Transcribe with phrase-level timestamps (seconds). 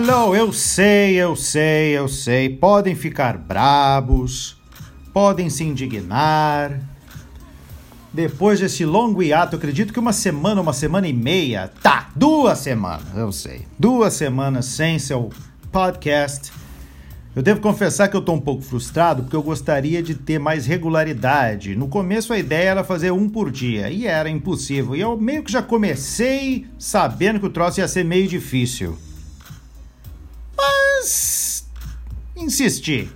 [0.00, 2.48] Hello, eu sei, eu sei, eu sei.
[2.48, 4.56] Podem ficar brabos,
[5.12, 6.80] podem se indignar.
[8.12, 13.08] Depois desse longo hiato, acredito que uma semana, uma semana e meia, tá, duas semanas,
[13.16, 13.66] eu sei.
[13.76, 15.30] Duas semanas sem seu
[15.72, 16.52] podcast.
[17.34, 20.64] Eu devo confessar que eu tô um pouco frustrado porque eu gostaria de ter mais
[20.64, 21.74] regularidade.
[21.74, 24.94] No começo a ideia era fazer um por dia e era impossível.
[24.94, 28.96] E eu meio que já comecei sabendo que o troço ia ser meio difícil.
[31.08, 31.64] Mas
[32.36, 33.08] insisti.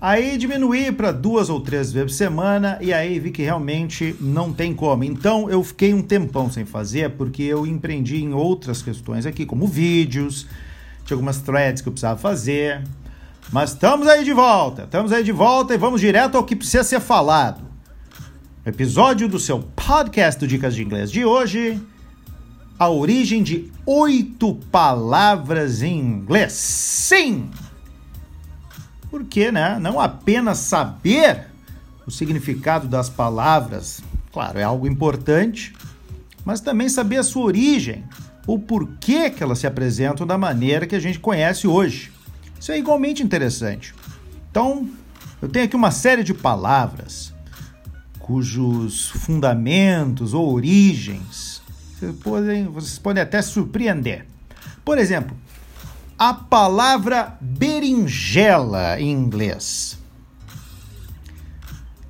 [0.00, 4.52] Aí diminuí para duas ou três vezes por semana e aí vi que realmente não
[4.52, 5.02] tem como.
[5.02, 9.66] Então eu fiquei um tempão sem fazer porque eu empreendi em outras questões aqui, como
[9.66, 10.46] vídeos,
[11.04, 12.82] tinha algumas threads que eu precisava fazer.
[13.52, 16.84] Mas estamos aí de volta, estamos aí de volta e vamos direto ao que precisa
[16.84, 17.64] ser falado.
[18.64, 21.80] Episódio do seu podcast do Dicas de Inglês de hoje
[22.82, 26.52] a origem de oito palavras em inglês.
[26.52, 27.48] Sim!
[29.08, 29.78] Porque, né?
[29.80, 31.46] Não apenas saber
[32.04, 35.72] o significado das palavras, claro, é algo importante,
[36.44, 38.02] mas também saber a sua origem,
[38.48, 42.10] o porquê que elas se apresentam da maneira que a gente conhece hoje.
[42.58, 43.94] Isso é igualmente interessante.
[44.50, 44.88] Então,
[45.40, 47.32] eu tenho aqui uma série de palavras
[48.18, 51.51] cujos fundamentos ou origens
[52.02, 54.26] vocês podem, vocês podem até surpreender.
[54.84, 55.36] Por exemplo,
[56.18, 59.98] a palavra berinjela em inglês,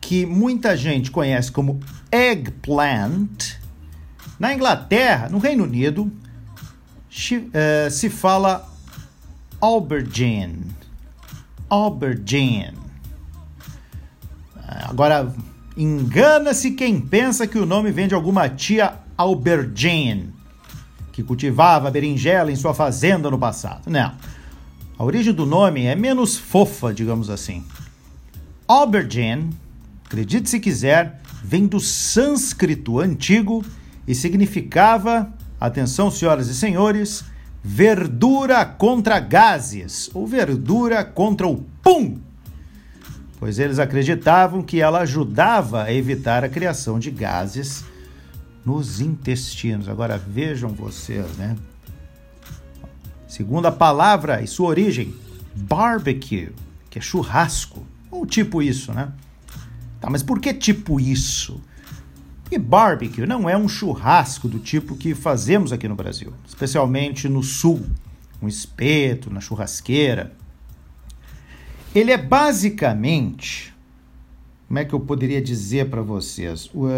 [0.00, 1.78] que muita gente conhece como
[2.10, 3.54] eggplant,
[4.38, 6.12] na Inglaterra, no Reino Unido,
[7.52, 8.68] eh, se fala
[9.60, 10.66] aubergine.
[11.70, 12.76] Aubergine.
[14.88, 15.32] Agora,
[15.76, 20.32] engana-se quem pensa que o nome vem de alguma tia aubergine,
[21.12, 23.88] que cultivava berinjela em sua fazenda no passado.
[23.90, 24.12] Não.
[24.98, 27.64] A origem do nome é menos fofa, digamos assim.
[28.68, 29.50] Aubergine,
[30.04, 33.64] acredite se quiser, vem do sânscrito antigo
[34.06, 37.24] e significava, atenção senhoras e senhores,
[37.62, 42.18] verdura contra gases ou verdura contra o pum,
[43.38, 47.84] pois eles acreditavam que ela ajudava a evitar a criação de gases
[48.66, 49.88] nos intestinos.
[49.88, 51.56] Agora vejam vocês, né?
[53.28, 55.14] Segunda palavra e sua origem,
[55.54, 56.50] barbecue,
[56.90, 57.86] que é churrasco.
[58.10, 59.12] Ou tipo isso, né?
[60.00, 61.62] Tá, mas por que tipo isso?
[62.42, 67.42] Porque barbecue não é um churrasco do tipo que fazemos aqui no Brasil, especialmente no
[67.42, 67.84] sul,
[68.42, 70.32] um espeto, na churrasqueira.
[71.94, 73.75] Ele é basicamente
[74.66, 76.66] como é que eu poderia dizer para vocês?
[76.66, 76.88] Uh,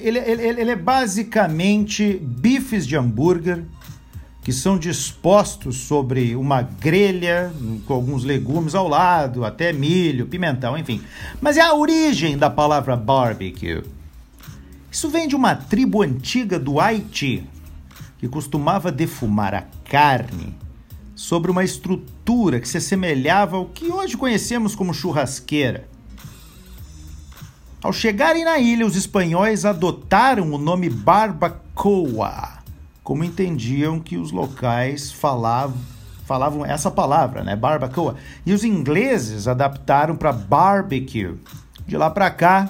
[0.00, 3.64] ele, ele, ele é basicamente bifes de hambúrguer
[4.42, 7.52] que são dispostos sobre uma grelha
[7.86, 11.02] com alguns legumes ao lado, até milho, pimentão, enfim.
[11.40, 13.82] Mas é a origem da palavra barbecue.
[14.90, 17.44] Isso vem de uma tribo antiga do Haiti
[18.18, 20.54] que costumava defumar a carne
[21.14, 25.86] sobre uma estrutura que se assemelhava ao que hoje conhecemos como churrasqueira.
[27.80, 32.58] Ao chegarem na ilha, os espanhóis adotaram o nome barbacoa,
[33.04, 35.76] como entendiam que os locais falavam,
[36.26, 38.16] falavam essa palavra, né, barbacoa.
[38.44, 41.36] E os ingleses adaptaram para barbecue.
[41.86, 42.68] De lá para cá,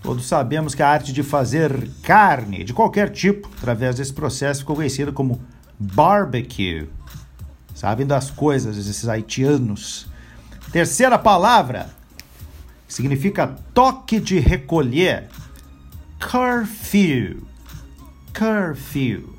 [0.00, 4.76] todos sabemos que a arte de fazer carne de qualquer tipo, através desse processo, ficou
[4.76, 5.40] conhecida como
[5.76, 6.88] barbecue.
[7.74, 10.06] Sabem das coisas esses haitianos.
[10.70, 11.97] Terceira palavra,
[12.88, 15.28] significa toque de recolher.
[16.18, 17.46] Curfew.
[18.36, 19.38] Curfew.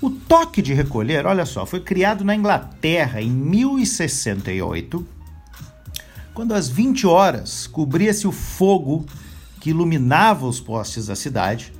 [0.00, 5.06] O toque de recolher, olha só, foi criado na Inglaterra em 1068,
[6.34, 9.06] quando às 20 horas cobria-se o fogo
[9.60, 11.72] que iluminava os postes da cidade,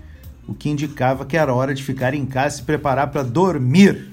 [0.47, 4.11] o que indicava que era hora de ficar em casa e se preparar para dormir.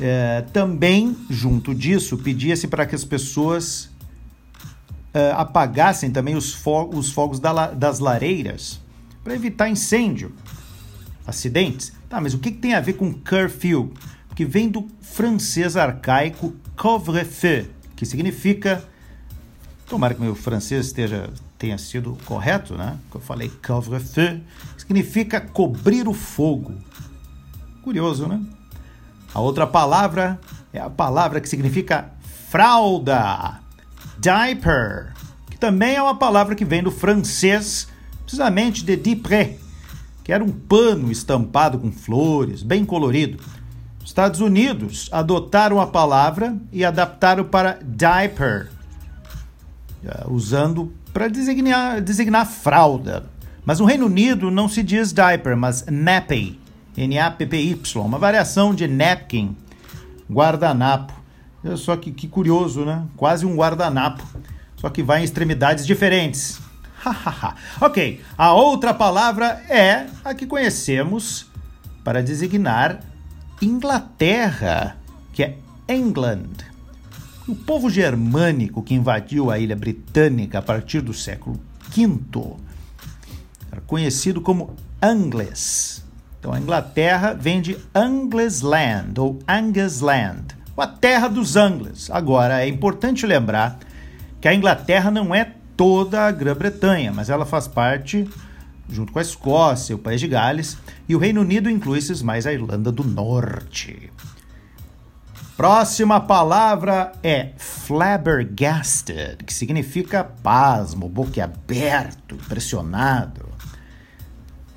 [0.00, 3.88] É, também, junto disso, pedia-se para que as pessoas
[5.14, 8.80] uh, apagassem também os, fo os fogos da das lareiras
[9.22, 10.32] para evitar incêndio,
[11.26, 11.92] acidentes.
[12.08, 13.92] Tá, mas o que, que tem a ver com curfew?
[14.34, 18.82] Que vem do francês arcaico couvre-feu, que significa.
[19.86, 22.96] Tomara que meu francês esteja, tenha sido correto, né?
[23.10, 24.40] Que eu falei couvre-feu,
[24.76, 26.74] significa cobrir o fogo.
[27.82, 28.40] Curioso, né?
[29.34, 30.40] A outra palavra
[30.72, 32.12] é a palavra que significa
[32.48, 33.60] fralda
[34.18, 35.12] diaper,
[35.50, 37.88] que também é uma palavra que vem do francês,
[38.22, 39.56] precisamente de dipré,
[40.24, 43.38] que era um pano estampado com flores, bem colorido.
[44.04, 48.70] Estados Unidos adotaram a palavra e adaptaram para diaper,
[50.04, 53.26] eh, usando para designar, designar fralda.
[53.64, 56.58] Mas no Reino Unido não se diz diaper, mas nappy,
[56.96, 59.54] N-A-P-P-Y, uma variação de napkin,
[60.30, 61.17] guardanapo.
[61.76, 63.04] Só que, que curioso, né?
[63.16, 64.24] Quase um guardanapo,
[64.76, 66.60] só que vai em extremidades diferentes.
[67.80, 71.46] ok, a outra palavra é a que conhecemos
[72.04, 73.00] para designar
[73.60, 74.96] Inglaterra,
[75.32, 75.58] que é
[75.88, 76.68] England.
[77.46, 81.58] O povo germânico que invadiu a ilha britânica a partir do século
[81.90, 82.56] V
[83.72, 86.04] era conhecido como Angles.
[86.38, 92.10] Então a Inglaterra vem de Anglesland ou Angusland, a terra dos Angles.
[92.10, 93.78] Agora é importante lembrar
[94.40, 98.28] que a Inglaterra não é toda a Grã-Bretanha, mas ela faz parte
[98.88, 100.78] junto com a Escócia, o País de Gales,
[101.08, 104.10] e o Reino Unido inclui-se mais a Irlanda do Norte.
[105.56, 113.48] Próxima palavra é flabbergasted, que significa pasmo, boquiaberto, impressionado.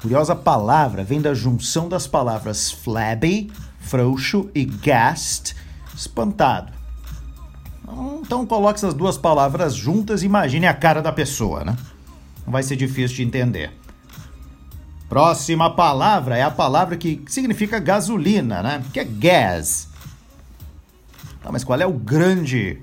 [0.01, 5.55] Curiosa palavra, vem da junção das palavras flabby, frouxo, e gast,
[6.01, 6.73] espantado.
[8.21, 11.75] Então coloque essas duas palavras juntas e imagine a cara da pessoa, né?
[12.45, 13.71] Não vai ser difícil de entender.
[15.07, 18.83] Próxima palavra é a palavra que significa gasolina, né?
[18.93, 19.89] Que é gas.
[21.43, 22.81] Tá, mas qual é o grande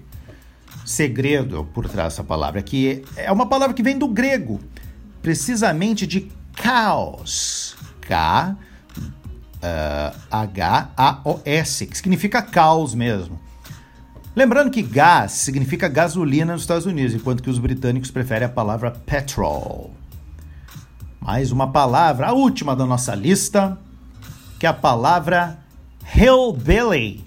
[0.84, 2.60] segredo por trás dessa palavra?
[2.62, 4.60] Que é uma palavra que vem do grego,
[5.22, 7.76] precisamente de caos.
[8.02, 8.56] K
[10.30, 13.40] H-A-O-S, que significa caos mesmo.
[14.34, 18.92] Lembrando que gás significa gasolina nos Estados Unidos, enquanto que os britânicos preferem a palavra
[18.92, 19.92] petrol.
[21.20, 23.76] Mais uma palavra, a última da nossa lista,
[24.58, 25.58] que é a palavra
[26.14, 27.24] hillbilly.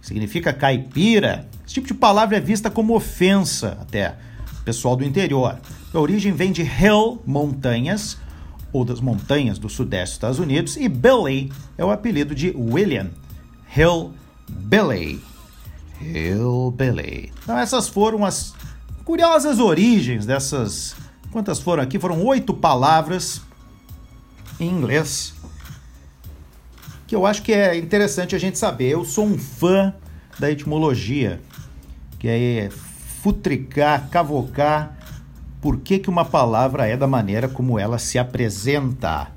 [0.00, 1.48] Significa caipira.
[1.66, 4.14] Esse tipo de palavra é vista como ofensa até
[4.64, 5.58] pessoal do interior.
[5.92, 8.16] A origem vem de hill, montanhas,
[8.72, 13.10] ou das montanhas do sudeste dos Estados Unidos, e Billy é o apelido de William
[13.76, 15.22] Hillbilly.
[16.00, 17.32] Hillbilly.
[17.42, 18.54] Então essas foram as
[19.04, 20.94] curiosas origens dessas
[21.30, 21.98] Quantas foram aqui?
[21.98, 23.42] Foram oito palavras
[24.58, 25.34] em inglês
[27.06, 28.90] que eu acho que é interessante a gente saber.
[28.90, 29.94] Eu sou um fã
[30.38, 31.40] da etimologia,
[32.18, 32.70] que é
[33.22, 34.96] futricar, cavocar
[35.60, 39.28] por que, que uma palavra é da maneira como ela se apresenta.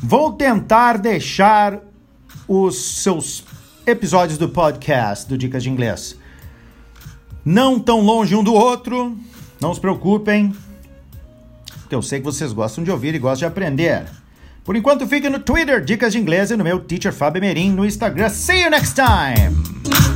[0.00, 1.80] Vou tentar deixar
[2.46, 3.44] os seus
[3.86, 6.16] episódios do podcast do Dicas de Inglês
[7.46, 9.16] não tão longe um do outro.
[9.60, 10.52] Não se preocupem,
[11.80, 14.04] porque eu sei que vocês gostam de ouvir e gostam de aprender.
[14.64, 17.86] Por enquanto, fique no Twitter, Dicas de Inglês, e no meu Teacher Fábio Merim no
[17.86, 18.28] Instagram.
[18.28, 20.15] See you next time!